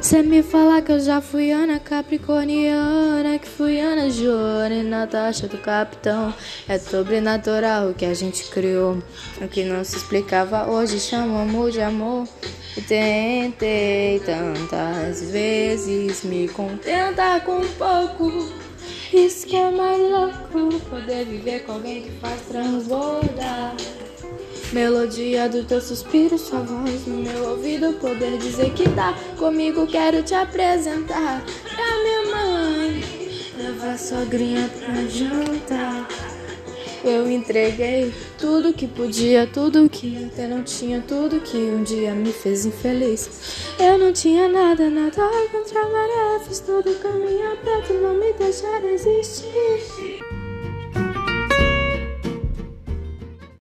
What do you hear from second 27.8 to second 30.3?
poder dizer que tá comigo, quero